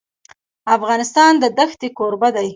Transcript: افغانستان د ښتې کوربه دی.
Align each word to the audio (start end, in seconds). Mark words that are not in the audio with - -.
افغانستان 0.75 1.31
د 1.41 1.45
ښتې 1.71 1.87
کوربه 1.97 2.29
دی. 2.35 2.47